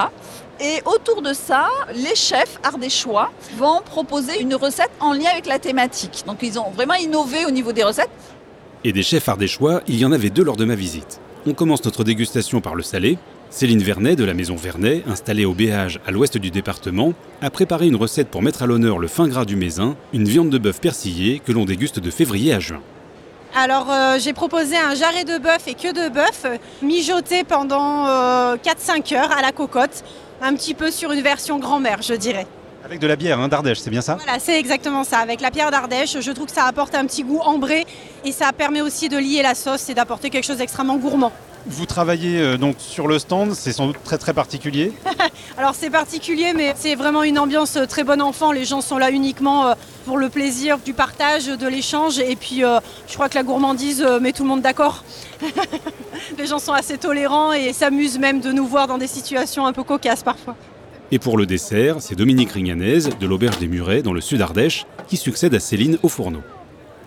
Et 0.61 0.81
autour 0.85 1.21
de 1.21 1.33
ça, 1.33 1.67
les 1.93 2.15
chefs 2.15 2.57
ardéchois 2.63 3.29
vont 3.57 3.81
proposer 3.83 4.39
une 4.39 4.55
recette 4.55 4.91
en 5.01 5.11
lien 5.11 5.31
avec 5.33 5.47
la 5.47 5.59
thématique. 5.59 6.23
Donc 6.25 6.37
ils 6.43 6.57
ont 6.57 6.69
vraiment 6.69 6.93
innové 6.93 7.45
au 7.45 7.51
niveau 7.51 7.73
des 7.73 7.83
recettes. 7.83 8.09
Et 8.85 8.93
des 8.93 9.03
chefs 9.03 9.27
ardéchois, 9.27 9.81
il 9.87 9.99
y 9.99 10.05
en 10.05 10.13
avait 10.13 10.29
deux 10.29 10.45
lors 10.45 10.55
de 10.55 10.63
ma 10.63 10.75
visite. 10.75 11.19
On 11.47 11.53
commence 11.53 11.85
notre 11.85 12.03
dégustation 12.03 12.59
par 12.59 12.75
le 12.75 12.83
salé, 12.83 13.17
Céline 13.49 13.81
Vernet 13.81 14.17
de 14.17 14.25
la 14.25 14.33
maison 14.33 14.57
Vernet, 14.57 15.03
installée 15.07 15.45
au 15.45 15.53
Béage 15.53 16.01
à 16.05 16.11
l'ouest 16.11 16.37
du 16.37 16.51
département, 16.51 17.13
a 17.41 17.49
préparé 17.49 17.87
une 17.87 17.95
recette 17.95 18.27
pour 18.27 18.41
mettre 18.41 18.61
à 18.61 18.67
l'honneur 18.67 18.99
le 18.99 19.07
fin 19.07 19.25
gras 19.27 19.45
du 19.45 19.55
mézin, 19.55 19.95
une 20.11 20.25
viande 20.25 20.49
de 20.49 20.57
bœuf 20.57 20.81
persillée 20.81 21.39
que 21.39 21.53
l'on 21.53 21.63
déguste 21.63 21.99
de 21.99 22.11
février 22.11 22.53
à 22.53 22.59
juin. 22.59 22.81
Alors 23.55 23.89
euh, 23.89 24.17
j'ai 24.19 24.33
proposé 24.33 24.75
un 24.75 24.93
jarret 24.95 25.23
de 25.23 25.37
bœuf 25.37 25.67
et 25.67 25.75
queue 25.75 25.93
de 25.93 26.09
bœuf 26.09 26.45
mijoté 26.81 27.45
pendant 27.45 28.05
4-5 28.57 29.13
euh, 29.15 29.17
heures 29.17 29.31
à 29.31 29.41
la 29.41 29.53
cocotte, 29.53 30.03
un 30.41 30.53
petit 30.55 30.73
peu 30.73 30.91
sur 30.91 31.13
une 31.13 31.21
version 31.21 31.57
grand-mère 31.57 32.01
je 32.01 32.13
dirais. 32.13 32.47
Avec 32.85 32.99
de 32.99 33.07
la 33.07 33.15
bière 33.15 33.39
hein, 33.39 33.47
d'Ardèche, 33.47 33.79
c'est 33.79 33.89
bien 33.89 34.01
ça? 34.01 34.15
Voilà, 34.15 34.39
c'est 34.39 34.57
exactement 34.57 35.03
ça. 35.03 35.19
Avec 35.19 35.41
la 35.41 35.49
bière 35.49 35.69
d'Ardèche, 35.69 36.19
je 36.19 36.31
trouve 36.31 36.45
que 36.45 36.53
ça 36.53 36.63
apporte 36.63 36.95
un 36.95 37.05
petit 37.05 37.23
goût 37.23 37.39
ambré 37.39 37.85
et 38.23 38.31
ça 38.31 38.53
permet 38.53 38.81
aussi 38.81 39.09
de 39.09 39.17
lier 39.17 39.41
la 39.41 39.53
sauce 39.53 39.89
et 39.89 39.93
d'apporter 39.93 40.29
quelque 40.29 40.45
chose 40.45 40.57
d'extrêmement 40.57 40.97
gourmand. 40.97 41.33
Vous 41.65 41.85
travaillez 41.85 42.39
euh, 42.39 42.57
donc 42.57 42.77
sur 42.79 43.07
le 43.07 43.19
stand, 43.19 43.53
c'est 43.53 43.73
sans 43.73 43.87
doute 43.87 44.01
très 44.03 44.17
très 44.17 44.33
particulier. 44.33 44.93
Alors 45.57 45.75
c'est 45.75 45.89
particulier, 45.89 46.53
mais 46.55 46.73
c'est 46.77 46.95
vraiment 46.95 47.23
une 47.23 47.37
ambiance 47.37 47.75
euh, 47.75 47.85
très 47.85 48.05
bon 48.05 48.21
enfant. 48.21 48.53
Les 48.53 48.63
gens 48.63 48.79
sont 48.79 48.97
là 48.97 49.11
uniquement 49.11 49.67
euh, 49.67 49.73
pour 50.05 50.17
le 50.17 50.29
plaisir 50.29 50.77
du 50.79 50.93
partage, 50.93 51.47
de 51.47 51.67
l'échange. 51.67 52.17
Et 52.19 52.37
puis 52.37 52.61
je 53.07 53.13
crois 53.13 53.27
que 53.27 53.35
la 53.35 53.43
gourmandise 53.43 54.01
met 54.21 54.31
tout 54.31 54.43
le 54.43 54.49
monde 54.49 54.61
d'accord. 54.61 55.03
Les 56.37 56.47
gens 56.47 56.59
sont 56.59 56.73
assez 56.73 56.97
tolérants 56.97 57.53
et 57.53 57.73
s'amusent 57.73 58.17
même 58.17 58.39
de 58.39 58.51
nous 58.51 58.65
voir 58.65 58.87
dans 58.87 58.97
des 58.97 59.07
situations 59.07 59.65
un 59.65 59.73
peu 59.73 59.83
cocasses 59.83 60.23
parfois. 60.23 60.55
Et 61.11 61.17
pour 61.17 61.39
le 61.39 61.47
dessert, 61.47 61.95
c'est 61.99 62.13
Dominique 62.13 62.51
Rignanaise 62.51 63.09
de 63.19 63.25
l'Auberge 63.25 63.57
des 63.57 63.67
Murets 63.67 64.03
dans 64.03 64.13
le 64.13 64.21
sud 64.21 64.41
Ardèche 64.41 64.85
qui 65.07 65.17
succède 65.17 65.55
à 65.55 65.59
Céline 65.59 65.97
au 66.03 66.07
fourneau. 66.07 66.41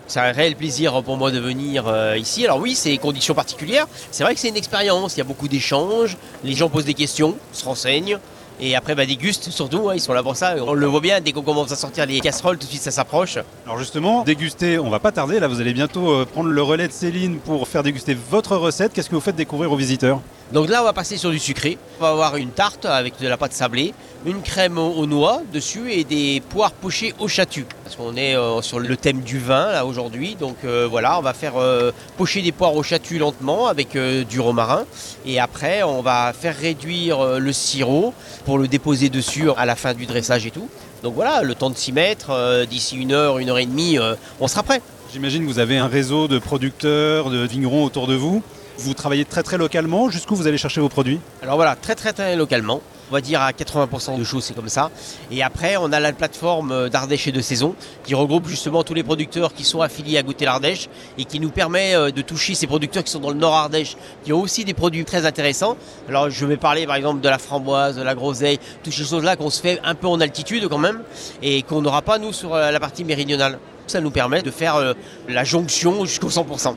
C'est 0.07 0.19
un 0.19 0.33
réel 0.33 0.57
plaisir 0.57 1.01
pour 1.03 1.15
moi 1.15 1.31
de 1.31 1.39
venir 1.39 1.87
euh, 1.87 2.17
ici. 2.17 2.43
Alors 2.43 2.59
oui, 2.59 2.75
c'est 2.75 2.97
conditions 2.97 3.33
particulières. 3.33 3.87
C'est 4.11 4.25
vrai 4.25 4.33
que 4.33 4.41
c'est 4.41 4.49
une 4.49 4.57
expérience. 4.57 5.15
Il 5.15 5.19
y 5.19 5.21
a 5.21 5.23
beaucoup 5.23 5.47
d'échanges. 5.47 6.17
Les 6.43 6.53
gens 6.53 6.67
posent 6.67 6.83
des 6.83 6.93
questions, 6.93 7.37
se 7.53 7.63
renseignent. 7.63 8.17
Et 8.59 8.75
après, 8.75 8.93
bah, 8.93 9.05
dégustent 9.05 9.49
surtout, 9.49 9.89
hein, 9.89 9.93
ils 9.95 10.01
sont 10.01 10.13
là 10.13 10.21
pour 10.21 10.35
ça. 10.35 10.55
On 10.59 10.73
le 10.73 10.85
voit 10.85 10.99
bien, 10.99 11.21
dès 11.21 11.31
qu'on 11.31 11.41
commence 11.41 11.71
à 11.71 11.77
sortir 11.77 12.05
les 12.05 12.19
casseroles, 12.19 12.57
tout 12.57 12.65
de 12.65 12.69
suite 12.69 12.81
ça 12.81 12.91
s'approche. 12.91 13.37
Alors 13.65 13.79
justement, 13.79 14.23
déguster, 14.23 14.77
on 14.79 14.89
va 14.89 14.99
pas 14.99 15.13
tarder. 15.13 15.39
Là, 15.39 15.47
vous 15.47 15.61
allez 15.61 15.73
bientôt 15.73 16.11
euh, 16.11 16.25
prendre 16.25 16.49
le 16.49 16.61
relais 16.61 16.89
de 16.89 16.93
Céline 16.93 17.37
pour 17.37 17.69
faire 17.69 17.83
déguster 17.83 18.17
votre 18.29 18.57
recette. 18.57 18.91
Qu'est-ce 18.91 19.09
que 19.09 19.15
vous 19.15 19.21
faites 19.21 19.37
découvrir 19.37 19.71
aux 19.71 19.77
visiteurs? 19.77 20.19
Donc 20.51 20.69
là, 20.69 20.81
on 20.81 20.85
va 20.85 20.93
passer 20.93 21.17
sur 21.17 21.31
du 21.31 21.39
sucré. 21.39 21.77
On 21.99 22.03
va 22.03 22.09
avoir 22.09 22.35
une 22.35 22.51
tarte 22.51 22.85
avec 22.85 23.19
de 23.19 23.27
la 23.27 23.37
pâte 23.37 23.53
sablée, 23.53 23.93
une 24.25 24.41
crème 24.41 24.77
aux 24.77 25.05
noix 25.05 25.41
dessus 25.51 25.91
et 25.91 26.03
des 26.03 26.43
poires 26.49 26.73
pochées 26.73 27.15
au 27.17 27.27
chatu. 27.27 27.65
Parce 27.83 27.95
qu'on 27.95 28.15
est 28.15 28.35
euh, 28.35 28.61
sur 28.61 28.79
le 28.79 28.97
thème 28.97 29.21
du 29.21 29.39
vin 29.39 29.71
là 29.71 29.85
aujourd'hui. 29.85 30.35
Donc 30.35 30.57
euh, 30.63 30.87
voilà, 30.89 31.17
on 31.17 31.21
va 31.21 31.33
faire 31.33 31.53
euh, 31.57 31.91
pocher 32.17 32.41
des 32.41 32.51
poires 32.51 32.75
au 32.75 32.83
chatu 32.83 33.17
lentement 33.17 33.67
avec 33.67 33.97
du 33.97 34.39
romarin. 34.39 34.85
Et 35.25 35.39
après, 35.39 35.81
on 35.81 36.01
va 36.01 36.33
faire 36.33 36.55
réduire 36.55 37.39
le 37.39 37.53
sirop 37.53 38.13
pour 38.45 38.57
le 38.59 38.67
déposer 38.67 39.09
dessus 39.09 39.49
à 39.57 39.65
la 39.65 39.75
fin 39.75 39.93
du 39.93 40.05
dressage 40.05 40.45
et 40.45 40.51
tout. 40.51 40.69
Donc 41.01 41.15
voilà, 41.15 41.41
le 41.41 41.55
temps 41.55 41.69
de 41.69 41.77
s'y 41.77 41.91
mettre, 41.91 42.65
d'ici 42.65 42.97
une 42.97 43.11
heure, 43.11 43.39
une 43.39 43.49
heure 43.49 43.59
et 43.59 43.65
demie, 43.65 43.97
on 44.39 44.47
sera 44.47 44.63
prêt. 44.63 44.81
J'imagine 45.11 45.43
que 45.43 45.47
vous 45.47 45.59
avez 45.59 45.77
un 45.77 45.87
réseau 45.87 46.27
de 46.27 46.39
producteurs, 46.39 47.29
de 47.29 47.39
vignerons 47.45 47.83
autour 47.83 48.07
de 48.07 48.15
vous. 48.15 48.41
Vous 48.77 48.93
travaillez 48.93 49.25
très 49.25 49.43
très 49.43 49.57
localement. 49.57 50.09
Jusqu'où 50.09 50.35
vous 50.35 50.47
allez 50.47 50.57
chercher 50.57 50.81
vos 50.81 50.89
produits? 50.89 51.19
Alors 51.41 51.55
voilà, 51.55 51.75
très 51.75 51.95
très 51.95 52.13
très 52.13 52.35
localement. 52.35 52.81
On 53.11 53.13
va 53.13 53.21
dire 53.21 53.41
à 53.41 53.51
80% 53.51 54.17
de 54.17 54.23
choses, 54.23 54.45
c'est 54.45 54.55
comme 54.55 54.69
ça. 54.69 54.89
Et 55.29 55.43
après, 55.43 55.77
on 55.77 55.91
a 55.91 55.99
la 55.99 56.13
plateforme 56.13 56.89
d'Ardèche 56.89 57.27
et 57.27 57.31
de 57.31 57.41
saison 57.41 57.75
qui 58.03 58.15
regroupe 58.15 58.47
justement 58.47 58.83
tous 58.83 58.95
les 58.95 59.03
producteurs 59.03 59.53
qui 59.53 59.63
sont 59.63 59.81
affiliés 59.81 60.17
à 60.17 60.23
Goûter 60.23 60.45
l'Ardèche 60.45 60.89
et 61.17 61.25
qui 61.25 61.39
nous 61.39 61.51
permet 61.51 61.93
euh, 61.95 62.09
de 62.11 62.21
toucher 62.21 62.55
ces 62.55 62.65
producteurs 62.65 63.03
qui 63.03 63.11
sont 63.11 63.19
dans 63.19 63.29
le 63.29 63.35
nord 63.35 63.53
Ardèche, 63.53 63.97
qui 64.23 64.33
ont 64.33 64.41
aussi 64.41 64.65
des 64.65 64.73
produits 64.73 65.05
très 65.05 65.25
intéressants. 65.27 65.77
Alors 66.09 66.29
je 66.29 66.45
vais 66.45 66.57
parler 66.57 66.87
par 66.87 66.95
exemple 66.95 67.21
de 67.21 67.29
la 67.29 67.37
framboise, 67.37 67.97
de 67.97 68.01
la 68.01 68.15
groseille, 68.15 68.57
toutes 68.83 68.93
ces 68.93 69.03
choses-là 69.03 69.35
qu'on 69.35 69.51
se 69.51 69.61
fait 69.61 69.79
un 69.83 69.93
peu 69.95 70.07
en 70.07 70.19
altitude 70.19 70.67
quand 70.67 70.79
même 70.79 71.03
et 71.43 71.61
qu'on 71.61 71.81
n'aura 71.81 72.01
pas 72.01 72.17
nous 72.17 72.33
sur 72.33 72.55
euh, 72.55 72.71
la 72.71 72.79
partie 72.79 73.03
méridionale. 73.03 73.59
Ça 73.85 74.01
nous 74.01 74.11
permet 74.11 74.41
de 74.41 74.49
faire 74.49 74.77
euh, 74.77 74.93
la 75.27 75.43
jonction 75.43 76.05
jusqu'au 76.05 76.29
100%. 76.29 76.75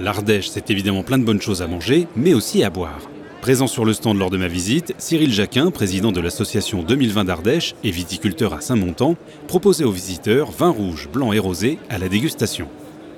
L'Ardèche, 0.00 0.48
c'est 0.48 0.70
évidemment 0.70 1.02
plein 1.02 1.18
de 1.18 1.24
bonnes 1.24 1.42
choses 1.42 1.60
à 1.60 1.66
manger, 1.66 2.06
mais 2.14 2.32
aussi 2.32 2.62
à 2.62 2.70
boire. 2.70 3.00
Présent 3.40 3.66
sur 3.66 3.84
le 3.84 3.92
stand 3.92 4.16
lors 4.16 4.30
de 4.30 4.36
ma 4.36 4.46
visite, 4.46 4.94
Cyril 4.96 5.32
Jacquin, 5.32 5.72
président 5.72 6.12
de 6.12 6.20
l'association 6.20 6.84
2020 6.84 7.24
d'Ardèche 7.24 7.74
et 7.82 7.90
viticulteur 7.90 8.54
à 8.54 8.60
Saint-Montant, 8.60 9.16
proposait 9.48 9.84
aux 9.84 9.90
visiteurs 9.90 10.52
vin 10.52 10.70
rouge, 10.70 11.08
blanc 11.12 11.32
et 11.32 11.40
rosé 11.40 11.80
à 11.90 11.98
la 11.98 12.08
dégustation. 12.08 12.68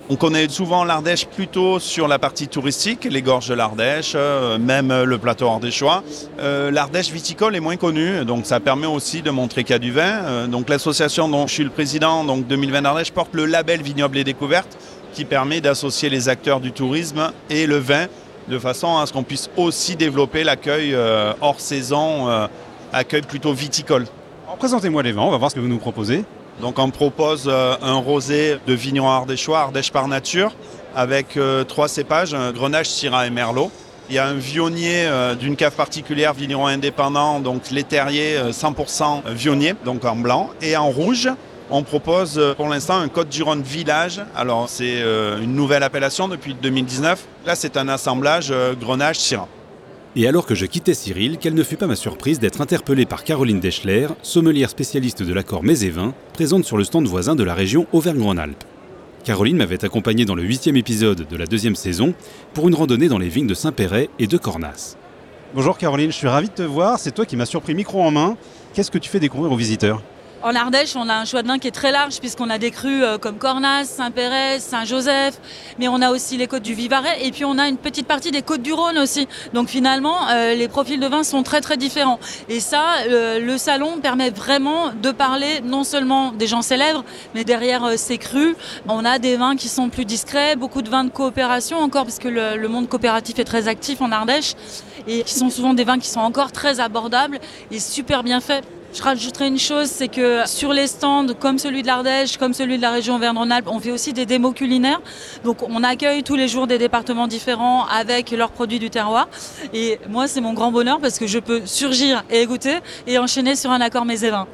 On 0.09 0.17
connaît 0.17 0.49
souvent 0.49 0.83
l'Ardèche 0.83 1.27
plutôt 1.27 1.79
sur 1.79 2.09
la 2.09 2.19
partie 2.19 2.49
touristique, 2.49 3.05
les 3.05 3.23
gorges 3.23 3.49
de 3.49 3.55
l'Ardèche, 3.55 4.15
euh, 4.17 4.59
même 4.59 5.05
le 5.05 5.19
plateau 5.19 5.47
ardéchois. 5.47 6.03
Euh, 6.41 6.71
L'Ardèche 6.71 7.13
viticole 7.13 7.55
est 7.55 7.61
moins 7.61 7.77
connue, 7.77 8.25
donc 8.25 8.45
ça 8.45 8.59
permet 8.59 8.89
aussi 8.89 9.23
de 9.23 9.31
montrer 9.31 9.65
qu'il 9.65 9.75
y 9.75 9.77
a 9.77 9.79
du 9.79 9.93
vin. 9.93 10.25
Euh, 10.25 10.47
donc 10.49 10.69
l'association 10.69 11.29
dont 11.29 11.47
je 11.47 11.53
suis 11.53 11.65
le 11.65 11.71
président, 11.71 12.25
donc 12.25 12.47
2020 12.49 12.83
d'Ardèche, 12.83 13.13
porte 13.13 13.35
le 13.35 13.45
label 13.45 13.83
Vignoble 13.83 14.19
et 14.19 14.25
Découverte 14.25 14.77
qui 15.13 15.25
permet 15.25 15.61
d'associer 15.61 16.09
les 16.09 16.29
acteurs 16.29 16.61
du 16.61 16.73
tourisme 16.73 17.33
et 17.49 17.67
le 17.67 17.79
vin 17.79 18.07
de 18.49 18.59
façon 18.59 18.99
à 18.99 19.07
ce 19.07 19.13
qu'on 19.13 19.23
puisse 19.23 19.49
aussi 19.57 19.97
développer 19.97 20.45
l'accueil 20.45 20.95
euh, 20.95 21.33
hors 21.41 21.61
saison, 21.61 22.29
euh, 22.29 22.47
accueil 22.93 23.23
plutôt 23.23 23.53
viticole. 23.53 24.07
Présentez-moi 24.59 25.03
les 25.03 25.13
vins, 25.13 25.23
on 25.23 25.31
va 25.31 25.39
voir 25.39 25.51
ce 25.51 25.57
que 25.57 25.61
vous 25.61 25.69
nous 25.69 25.79
proposez. 25.79 26.25
Donc 26.61 26.79
on 26.79 26.91
propose 26.91 27.45
euh, 27.47 27.77
un 27.81 27.95
rosé 27.95 28.59
de 28.67 28.75
vigneron 28.75 29.09
ardéchois, 29.09 29.61
Ardèche 29.61 29.93
par 29.93 30.09
nature, 30.09 30.53
avec 30.95 31.39
trois 31.69 31.87
cépages, 31.87 32.35
un 32.35 32.51
Grenache, 32.51 32.89
Syrah 32.89 33.29
et 33.29 33.31
Merlot. 33.31 33.71
Il 34.09 34.17
y 34.17 34.19
a 34.19 34.27
un 34.27 34.35
vionnier 34.35 35.09
d'une 35.39 35.55
cave 35.55 35.77
particulière, 35.77 36.35
vigneron 36.35 36.67
indépendant, 36.67 37.39
donc 37.39 37.71
les 37.71 37.85
terriers 37.85 38.39
100% 38.51 39.33
vionnier, 39.33 39.75
donc 39.85 40.05
en 40.05 40.17
blanc, 40.17 40.51
et 40.61 40.77
en 40.77 40.91
rouge, 40.91 41.29
on 41.71 41.83
propose 41.83 42.39
euh, 42.39 42.55
pour 42.55 42.69
l'instant 42.69 42.99
un 42.99 43.09
Côte 43.09 43.29
du 43.29 43.43
Rhône 43.43 43.63
village. 43.63 44.21
Alors 44.35 44.69
c'est 44.69 45.03
euh, 45.03 45.41
une 45.41 45.55
nouvelle 45.55 45.83
appellation 45.83 46.29
depuis 46.29 46.55
2019. 46.55 47.27
Là 47.47 47.55
c'est 47.55 47.77
un 47.77 47.89
assemblage 47.89 48.49
euh, 48.51 48.75
Grenache-Syrah. 48.75 49.49
Et 50.17 50.27
alors 50.27 50.45
que 50.45 50.57
je 50.57 50.67
quittais 50.67 50.95
Cyril, 50.95 51.39
quelle 51.39 51.55
ne 51.55 51.63
fut 51.63 51.77
pas 51.77 51.87
ma 51.87 51.95
surprise 51.95 52.41
d'être 52.41 52.61
interpellé 52.61 53.07
par 53.07 53.23
Caroline 53.23 53.61
Deschler, 53.61 54.09
sommelière 54.23 54.69
spécialiste 54.69 55.23
de 55.23 55.33
l'accord 55.33 55.63
mets 55.63 55.85
et 55.85 55.91
vins, 55.91 56.15
présente 56.33 56.65
sur 56.65 56.77
le 56.77 56.83
stand 56.83 57.07
voisin 57.07 57.37
de 57.37 57.45
la 57.45 57.55
région 57.55 57.87
Auvergne-Rhône-Alpes. 57.93 58.65
Caroline 59.23 59.59
m'avait 59.59 59.85
accompagné 59.85 60.25
dans 60.25 60.35
le 60.35 60.43
huitième 60.43 60.77
épisode 60.77 61.29
de 61.29 61.37
la 61.37 61.47
deuxième 61.47 61.77
saison 61.77 62.15
pour 62.55 62.67
une 62.67 62.75
randonnée 62.75 63.09
dans 63.09 63.19
les 63.19 63.29
vignes 63.29 63.47
de 63.47 63.55
Saint-Péret 63.55 64.11
et 64.19 64.27
de 64.27 64.37
Cornas. 64.37 64.97
Bonjour 65.55 65.79
Caroline, 65.79 66.11
je 66.11 66.17
suis 66.17 66.29
ravi 66.29 66.49
de 66.49 66.55
te 66.55 66.63
voir, 66.63 66.99
c'est 66.99 67.13
toi 67.13 67.25
qui 67.25 67.37
m'as 67.37 67.47
surpris 67.47 67.75
micro 67.75 68.03
en 68.03 68.11
main. 68.11 68.37
Qu'est-ce 68.75 68.91
que 68.91 68.99
tu 68.99 69.11
fais 69.11 69.21
découvrir 69.21 69.53
aux 69.53 69.57
visiteurs? 69.57 70.03
En 70.43 70.55
Ardèche, 70.55 70.97
on 70.97 71.09
a 71.09 71.15
un 71.15 71.25
choix 71.25 71.43
de 71.43 71.49
vin 71.49 71.59
qui 71.59 71.69
est 71.69 71.73
très 71.73 71.93
large 71.93 72.19
puisqu'on 72.19 72.49
a 72.51 72.59
des 72.59 72.71
crus 72.71 73.03
euh, 73.03 73.19
comme 73.19 73.37
Cornas, 73.37 73.85
Saint-Péret, 73.85 74.59
Saint-Joseph, 74.59 75.39
mais 75.79 75.89
on 75.89 76.01
a 76.01 76.11
aussi 76.11 76.37
les 76.37 76.47
côtes 76.47 76.63
du 76.63 76.75
Vivarais 76.75 77.25
et 77.25 77.31
puis 77.31 77.45
on 77.45 77.59
a 77.59 77.69
une 77.69 77.77
petite 77.77 78.07
partie 78.07 78.31
des 78.31 78.43
côtes 78.43 78.63
du 78.63 78.73
Rhône 78.73 78.99
aussi. 78.99 79.29
Donc 79.53 79.69
finalement, 79.69 80.29
euh, 80.31 80.55
les 80.55 80.69
profils 80.69 80.99
de 80.99 81.07
vin 81.07 81.25
sont 81.25 81.43
très 81.43 81.61
très 81.61 81.77
différents. 81.77 82.19
Et 82.49 82.61
ça, 82.61 83.01
euh, 83.09 83.39
le 83.39 83.59
salon 83.59 83.99
permet 84.01 84.31
vraiment 84.31 84.93
de 84.95 85.11
parler 85.11 85.61
non 85.63 85.85
seulement 85.85 86.33
des 86.33 86.47
gens 86.47 86.63
célèbres, 86.63 87.05
mais 87.35 87.45
derrière 87.45 87.99
ces 87.99 88.19
crus, 88.19 88.55
on 88.89 89.05
a 89.05 89.19
des 89.19 89.37
vins 89.37 89.57
qui 89.57 89.69
sont 89.69 89.91
plus 89.91 90.05
discrets, 90.05 90.57
beaucoup 90.57 90.83
de 90.83 90.89
vins 90.89 91.05
de 91.05 91.11
coopération 91.11 91.79
encore 91.79 92.05
puisque 92.05 92.25
le, 92.25 92.57
le 92.57 92.69
monde 92.69 92.89
coopératif 92.89 93.39
est 93.39 93.45
très 93.45 93.69
actif 93.69 94.01
en 94.01 94.11
Ardèche 94.11 94.55
et 95.07 95.23
qui 95.23 95.35
sont 95.35 95.51
souvent 95.51 95.75
des 95.75 95.85
vins 95.85 95.99
qui 95.99 96.09
sont 96.09 96.21
encore 96.21 96.53
très 96.53 96.81
abordables 96.81 97.39
et 97.71 97.81
super 97.81 98.23
bien 98.23 98.41
faits 98.41 98.65
Je 98.93 99.03
rajouterai 99.03 99.47
une 99.47 99.59
chose, 99.59 99.87
c'est 99.87 100.09
que 100.09 100.47
sur 100.47 100.73
les 100.73 100.89
stands, 100.89 101.27
comme 101.39 101.59
celui 101.59 101.83
de 101.83 101.87
l'Ardèche, 101.87 102.37
comme 102.39 102.53
celui 102.53 102.77
de 102.77 102.83
la 102.83 102.91
région 102.91 103.17
Auvergne-Rhône-Alpes, 103.17 103.69
on 103.69 103.79
fait 103.79 103.93
aussi 103.93 104.13
des 104.13 104.27
démos 104.27 104.53
culinaires. 104.53 105.01
Donc 105.45 105.63
on 105.63 105.85
accueille 105.85 106.25
tous 106.25 106.35
les 106.35 106.49
jours 106.49 106.67
des 106.67 106.77
départements 106.77 107.29
différents 107.29 107.87
avec 107.87 108.33
leurs 108.33 108.51
produits 108.51 108.81
du 108.81 108.91
terroir. 108.91 109.29
Et 109.73 110.01
moi, 110.09 110.27
c'est 110.27 110.41
mon 110.41 110.55
grand 110.55 110.73
bonheur 110.73 110.99
parce 111.01 111.19
que 111.19 111.29
je 111.29 111.39
peux 111.39 111.63
surgir 111.67 112.25
et 112.31 112.45
goûter 112.47 112.79
et 113.07 113.19
enchaîner 113.19 113.55
sur 113.55 113.71
un 113.71 113.81
accord 113.81 114.05
vins. 114.05 114.47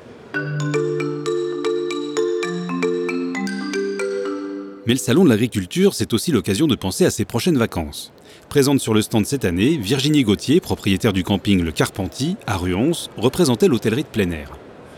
Mais 4.86 4.92
le 4.92 4.98
salon 4.98 5.24
de 5.24 5.30
l'agriculture, 5.30 5.94
c'est 5.94 6.12
aussi 6.12 6.30
l'occasion 6.30 6.66
de 6.66 6.76
penser 6.76 7.06
à 7.06 7.10
ses 7.10 7.24
prochaines 7.24 7.58
vacances. 7.58 8.12
Présente 8.56 8.80
sur 8.80 8.94
le 8.94 9.02
stand 9.02 9.26
cette 9.26 9.44
année, 9.44 9.76
Virginie 9.76 10.22
Gauthier, 10.22 10.62
propriétaire 10.62 11.12
du 11.12 11.22
camping 11.22 11.62
Le 11.62 11.72
Carpentier 11.72 12.38
à 12.46 12.56
Ruons, 12.56 13.10
représentait 13.18 13.68
l'hôtellerie 13.68 14.04
de 14.04 14.08
plein 14.08 14.30
air. 14.30 14.48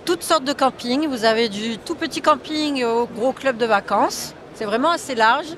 Toutes 0.04 0.22
sortes 0.22 0.44
de 0.44 0.52
campings, 0.52 1.08
vous 1.08 1.24
avez 1.24 1.48
du 1.48 1.76
tout 1.76 1.96
petit 1.96 2.20
camping 2.20 2.84
au 2.84 3.06
gros 3.06 3.32
club 3.32 3.56
de 3.56 3.66
vacances. 3.66 4.32
C'est 4.54 4.64
vraiment 4.64 4.92
assez 4.92 5.16
large. 5.16 5.48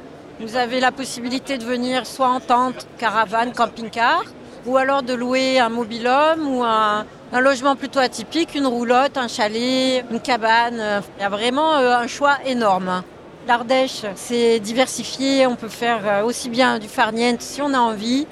Vous 0.40 0.56
avez 0.56 0.80
la 0.80 0.92
possibilité 0.92 1.58
de 1.58 1.64
venir 1.64 2.06
soit 2.06 2.30
en 2.30 2.40
tente, 2.40 2.86
caravane, 2.96 3.52
camping-car, 3.52 4.24
ou 4.64 4.78
alors 4.78 5.02
de 5.02 5.12
louer 5.12 5.58
un 5.58 5.68
mobil-home 5.68 6.48
ou 6.48 6.62
un, 6.64 7.04
logement 7.38 7.76
plutôt 7.76 7.98
atypique, 7.98 8.54
une 8.54 8.66
roulotte, 8.66 9.18
un 9.18 9.28
chalet, 9.28 10.06
une 10.10 10.20
cabane. 10.20 11.02
Il 11.18 11.20
y 11.20 11.24
a 11.26 11.28
vraiment 11.28 11.74
euh, 11.74 11.98
un 11.98 12.06
choix 12.06 12.38
énorme. 12.46 13.02
L'Ardèche, 13.50 14.02
c'est 14.14 14.60
diversifié. 14.60 15.44
On 15.48 15.56
peut 15.56 15.66
faire 15.66 16.02
euh, 16.04 16.22
aussi 16.22 16.48
bien 16.48 16.78
du 16.78 16.86
farniente 16.86 17.42
si 17.42 17.60
on 17.60 17.74
a 17.74 17.80
envie. 17.80 18.28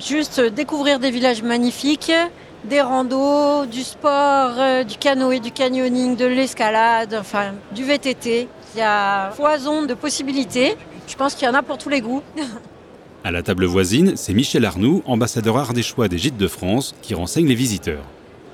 Juste 0.00 0.40
découvrir 0.40 0.98
des 0.98 1.10
villages 1.10 1.42
magnifiques, 1.42 2.10
des 2.64 2.80
randos, 2.80 3.66
du 3.66 3.82
sport, 3.82 4.52
euh, 4.56 4.84
du 4.84 4.96
canoë, 4.96 5.40
du 5.40 5.50
canyoning, 5.50 6.16
de 6.16 6.24
l'escalade, 6.24 7.14
enfin 7.20 7.52
du 7.74 7.84
VTT. 7.84 8.48
Il 8.74 8.78
y 8.78 8.82
a 8.82 9.32
foison 9.32 9.82
de 9.82 9.92
possibilités. 9.92 10.78
Je 11.06 11.14
pense 11.16 11.34
qu'il 11.34 11.46
y 11.46 11.50
en 11.50 11.54
a 11.54 11.62
pour 11.62 11.76
tous 11.76 11.90
les 11.90 12.00
goûts. 12.00 12.22
À 13.24 13.30
la 13.30 13.42
table 13.42 13.66
voisine, 13.66 14.16
c'est 14.16 14.32
Michel 14.32 14.64
Arnoux, 14.64 15.02
ambassadeur 15.04 15.58
ardéchois 15.58 16.08
des 16.08 16.16
Gîtes 16.16 16.38
de 16.38 16.48
France, 16.48 16.94
qui 17.02 17.12
renseigne 17.12 17.48
les 17.48 17.54
visiteurs. 17.54 18.04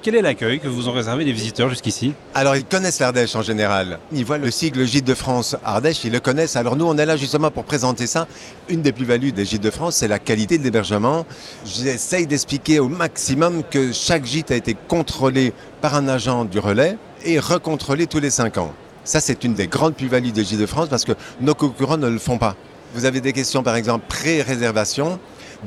Quel 0.04 0.16
est 0.16 0.20
l'accueil 0.20 0.61
que 0.61 0.68
vous 0.68 0.90
ont 0.90 0.92
réservé 0.92 1.25
les 1.25 1.32
visiteurs 1.32 1.70
jusqu'ici 1.70 2.12
Alors 2.34 2.56
ils 2.56 2.66
connaissent 2.66 2.99
l'Ardèche 3.00 3.34
en 3.37 3.40
général. 3.40 3.99
Ils 4.12 4.26
voient 4.26 4.37
le 4.37 4.50
sigle 4.50 4.84
Gîte 4.84 5.06
de 5.06 5.14
France 5.14 5.56
Ardèche, 5.64 6.04
ils 6.04 6.12
le 6.12 6.20
connaissent. 6.20 6.56
Alors 6.56 6.76
nous 6.76 6.84
on 6.84 6.99
est 6.99 7.06
là 7.06 7.16
justement 7.16 7.50
pour 7.50 7.64
présenter 7.64 8.06
ça. 8.06 8.28
Une 8.68 8.82
des 8.82 8.92
plus-values 8.92 9.32
des 9.32 9.46
Gîtes 9.46 9.62
de 9.62 9.70
France, 9.70 9.96
c'est 9.96 10.06
la 10.06 10.18
qualité 10.18 10.58
de 10.58 10.62
l'hébergement. 10.62 11.25
J'essaye 11.64 12.26
d'expliquer 12.26 12.80
au 12.80 12.88
maximum 12.90 13.62
que 13.62 13.92
chaque 13.92 14.26
gîte 14.26 14.50
a 14.50 14.56
été 14.56 14.76
contrôlé 14.88 15.54
par 15.80 15.94
un 15.94 16.06
agent 16.06 16.44
du 16.44 16.58
relais 16.58 16.99
et 17.25 17.38
recontrôlé 17.38 18.06
tous 18.06 18.20
les 18.20 18.28
cinq 18.28 18.58
ans. 18.58 18.75
Ça 19.04 19.20
c'est 19.20 19.42
une 19.42 19.54
des 19.54 19.68
grandes 19.68 19.94
plus-values 19.94 20.32
des 20.32 20.44
Gîtes 20.44 20.61
de 20.61 20.66
France 20.66 20.90
parce 20.90 21.06
que 21.06 21.12
nos 21.40 21.54
concurrents 21.54 21.96
ne 21.96 22.11
le 22.11 22.18
font 22.18 22.37
pas. 22.37 22.56
Vous 22.94 23.06
avez 23.06 23.23
des 23.23 23.32
questions 23.32 23.62
par 23.62 23.75
exemple 23.75 24.04
pré-réservation 24.06 25.18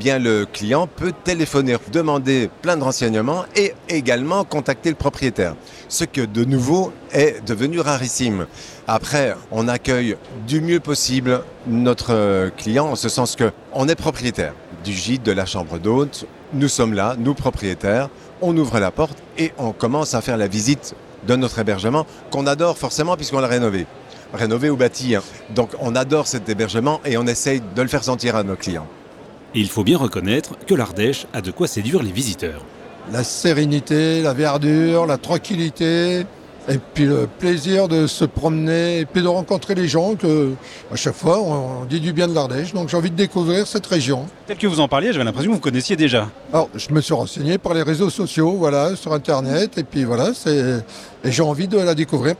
le 0.03 0.45
client 0.45 0.87
peut 0.87 1.13
téléphoner, 1.23 1.77
demander 1.91 2.49
plein 2.61 2.77
de 2.77 2.83
renseignements 2.83 3.45
et 3.55 3.73
également 3.89 4.43
contacter 4.43 4.89
le 4.89 4.95
propriétaire. 4.95 5.55
Ce 5.89 6.03
que 6.05 6.21
de 6.21 6.45
nouveau 6.45 6.93
est 7.11 7.45
devenu 7.45 7.79
rarissime. 7.79 8.47
Après, 8.87 9.35
on 9.51 9.67
accueille 9.67 10.17
du 10.47 10.61
mieux 10.61 10.79
possible 10.79 11.43
notre 11.67 12.13
euh, 12.13 12.49
client 12.49 12.87
en 12.87 12.95
ce 12.95 13.09
sens 13.09 13.35
que 13.35 13.51
on 13.73 13.87
est 13.87 13.95
propriétaire 13.95 14.53
du 14.83 14.93
gîte, 14.93 15.23
de 15.23 15.31
la 15.31 15.45
chambre 15.45 15.79
d'hôte. 15.79 16.25
Nous 16.53 16.69
sommes 16.69 16.93
là, 16.93 17.15
nous 17.17 17.33
propriétaires, 17.33 18.09
on 18.41 18.55
ouvre 18.55 18.79
la 18.79 18.91
porte 18.91 19.17
et 19.37 19.51
on 19.57 19.71
commence 19.71 20.13
à 20.13 20.21
faire 20.21 20.37
la 20.37 20.47
visite 20.47 20.95
de 21.27 21.35
notre 21.35 21.59
hébergement 21.59 22.05
qu'on 22.31 22.47
adore 22.47 22.77
forcément 22.77 23.17
puisqu'on 23.17 23.39
l'a 23.39 23.47
rénové 23.47 23.85
rénové 24.33 24.69
ou 24.69 24.75
bâti. 24.75 25.15
Hein. 25.15 25.23
Donc 25.55 25.71
on 25.79 25.95
adore 25.95 26.27
cet 26.27 26.49
hébergement 26.49 27.01
et 27.05 27.17
on 27.17 27.25
essaye 27.25 27.61
de 27.75 27.81
le 27.81 27.87
faire 27.87 28.03
sentir 28.03 28.35
à 28.35 28.43
nos 28.43 28.55
clients. 28.55 28.87
Et 29.57 29.59
il 29.59 29.69
faut 29.69 29.83
bien 29.83 29.97
reconnaître 29.97 30.51
que 30.67 30.75
l'Ardèche 30.75 31.25
a 31.33 31.41
de 31.41 31.49
quoi 31.49 31.65
séduire 31.65 32.03
les 32.03 32.11
visiteurs. 32.11 32.63
La 33.11 33.23
sérénité, 33.23 34.21
la 34.21 34.33
verdure, 34.33 35.07
la 35.07 35.17
tranquillité, 35.17 36.27
et 36.69 36.77
puis 36.93 37.05
le 37.05 37.27
plaisir 37.39 37.87
de 37.87 38.05
se 38.05 38.23
promener 38.23 38.99
et 38.99 39.05
puis 39.05 39.23
de 39.23 39.27
rencontrer 39.27 39.73
les 39.73 39.87
gens 39.87 40.13
que 40.13 40.51
à 40.93 40.95
chaque 40.95 41.15
fois 41.15 41.39
on 41.39 41.85
dit 41.85 41.99
du 41.99 42.13
bien 42.13 42.27
de 42.27 42.35
l'Ardèche. 42.35 42.71
Donc 42.75 42.89
j'ai 42.89 42.97
envie 42.97 43.09
de 43.09 43.15
découvrir 43.15 43.65
cette 43.65 43.87
région. 43.87 44.27
Tel 44.45 44.57
que 44.57 44.67
vous 44.67 44.79
en 44.79 44.87
parliez, 44.87 45.11
j'avais 45.11 45.25
l'impression 45.25 45.49
que 45.49 45.55
vous 45.55 45.61
connaissiez 45.61 45.95
déjà. 45.95 46.29
Alors 46.53 46.69
je 46.75 46.91
me 46.91 47.01
suis 47.01 47.15
renseigné 47.15 47.57
par 47.57 47.73
les 47.73 47.81
réseaux 47.81 48.11
sociaux, 48.11 48.57
voilà, 48.59 48.95
sur 48.95 49.11
internet, 49.11 49.79
et 49.79 49.83
puis 49.83 50.03
voilà, 50.03 50.35
c'est 50.35 50.83
et 51.23 51.31
j'ai 51.31 51.41
envie 51.41 51.67
de 51.67 51.79
la 51.79 51.95
découvrir. 51.95 52.35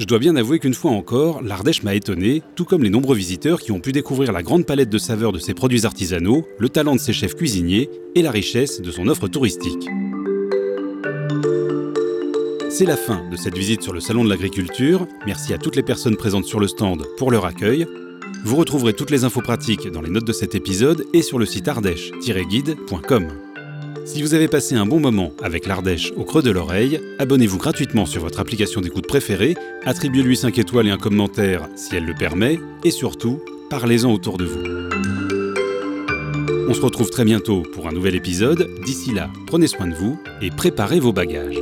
Je 0.00 0.06
dois 0.06 0.18
bien 0.18 0.34
avouer 0.36 0.58
qu'une 0.58 0.72
fois 0.72 0.92
encore, 0.92 1.42
l'Ardèche 1.42 1.82
m'a 1.82 1.94
étonné, 1.94 2.42
tout 2.56 2.64
comme 2.64 2.82
les 2.82 2.88
nombreux 2.88 3.14
visiteurs 3.14 3.60
qui 3.60 3.70
ont 3.70 3.80
pu 3.80 3.92
découvrir 3.92 4.32
la 4.32 4.42
grande 4.42 4.64
palette 4.64 4.88
de 4.88 4.96
saveurs 4.96 5.30
de 5.30 5.38
ses 5.38 5.52
produits 5.52 5.84
artisanaux, 5.84 6.46
le 6.58 6.70
talent 6.70 6.94
de 6.94 7.00
ses 7.00 7.12
chefs 7.12 7.34
cuisiniers 7.34 7.90
et 8.14 8.22
la 8.22 8.30
richesse 8.30 8.80
de 8.80 8.90
son 8.90 9.08
offre 9.08 9.28
touristique. 9.28 9.86
C'est 12.70 12.86
la 12.86 12.96
fin 12.96 13.28
de 13.28 13.36
cette 13.36 13.58
visite 13.58 13.82
sur 13.82 13.92
le 13.92 14.00
Salon 14.00 14.24
de 14.24 14.30
l'Agriculture. 14.30 15.06
Merci 15.26 15.52
à 15.52 15.58
toutes 15.58 15.76
les 15.76 15.82
personnes 15.82 16.16
présentes 16.16 16.46
sur 16.46 16.60
le 16.60 16.68
stand 16.68 17.04
pour 17.18 17.30
leur 17.30 17.44
accueil. 17.44 17.86
Vous 18.42 18.56
retrouverez 18.56 18.94
toutes 18.94 19.10
les 19.10 19.24
infos 19.24 19.42
pratiques 19.42 19.86
dans 19.88 20.00
les 20.00 20.08
notes 20.08 20.26
de 20.26 20.32
cet 20.32 20.54
épisode 20.54 21.04
et 21.12 21.20
sur 21.20 21.38
le 21.38 21.44
site 21.44 21.68
ardèche-guide.com. 21.68 23.49
Si 24.12 24.22
vous 24.22 24.34
avez 24.34 24.48
passé 24.48 24.74
un 24.74 24.86
bon 24.86 24.98
moment 24.98 25.30
avec 25.40 25.68
l'Ardèche 25.68 26.12
au 26.16 26.24
creux 26.24 26.42
de 26.42 26.50
l'oreille, 26.50 27.00
abonnez-vous 27.20 27.58
gratuitement 27.58 28.06
sur 28.06 28.22
votre 28.22 28.40
application 28.40 28.80
d'écoute 28.80 29.06
préférée, 29.06 29.54
attribuez-lui 29.84 30.36
5 30.36 30.58
étoiles 30.58 30.88
et 30.88 30.90
un 30.90 30.98
commentaire 30.98 31.68
si 31.76 31.94
elle 31.94 32.06
le 32.06 32.14
permet, 32.14 32.58
et 32.82 32.90
surtout, 32.90 33.40
parlez-en 33.70 34.12
autour 34.12 34.36
de 34.36 34.46
vous. 34.46 34.64
On 36.68 36.74
se 36.74 36.80
retrouve 36.80 37.10
très 37.10 37.24
bientôt 37.24 37.62
pour 37.62 37.86
un 37.86 37.92
nouvel 37.92 38.16
épisode. 38.16 38.68
D'ici 38.84 39.14
là, 39.14 39.30
prenez 39.46 39.68
soin 39.68 39.86
de 39.86 39.94
vous 39.94 40.20
et 40.42 40.50
préparez 40.50 40.98
vos 40.98 41.12
bagages. 41.12 41.60